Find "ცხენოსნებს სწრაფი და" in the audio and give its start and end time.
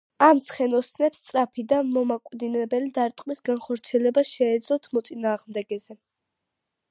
0.43-1.81